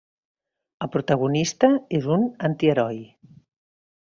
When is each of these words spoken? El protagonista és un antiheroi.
El 0.85 0.89
protagonista 0.95 1.69
és 1.99 2.09
un 2.17 2.25
antiheroi. 2.51 2.99